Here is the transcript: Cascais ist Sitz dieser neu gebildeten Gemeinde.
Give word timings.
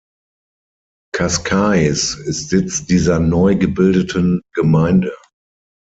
Cascais 1.13 2.15
ist 2.25 2.49
Sitz 2.49 2.87
dieser 2.87 3.19
neu 3.19 3.55
gebildeten 3.55 4.41
Gemeinde. 4.55 5.11